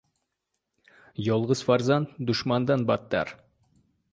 •Yolg‘iz 1.27 1.61
farzand― 1.67 2.15
dushmandan 2.31 2.87
battar. 2.93 3.35